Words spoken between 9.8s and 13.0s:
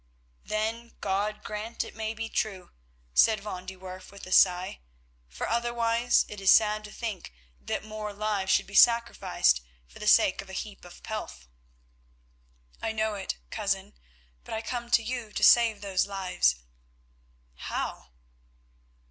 for the sake of a heap of pelf." "I